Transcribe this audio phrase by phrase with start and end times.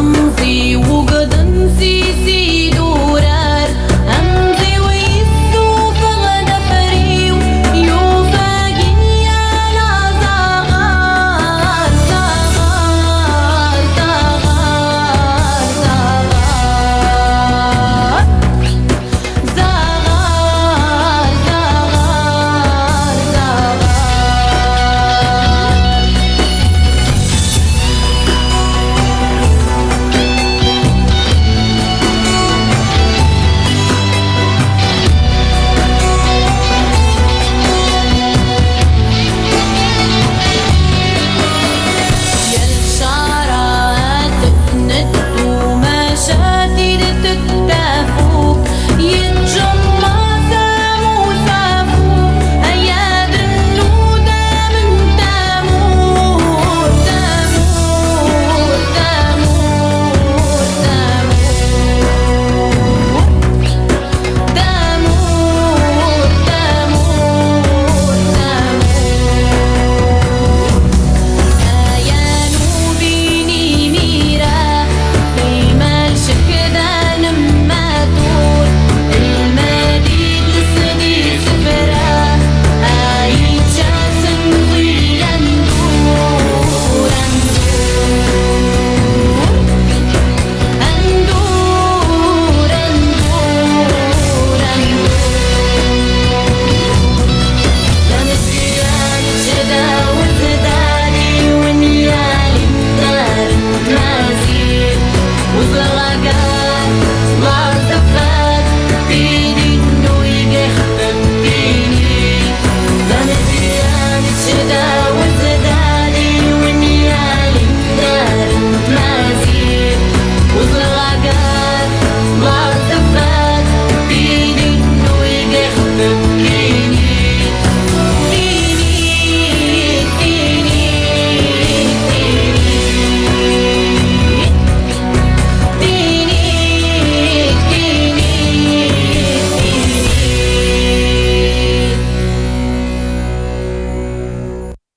[0.00, 2.59] أمضي وجدا في سيري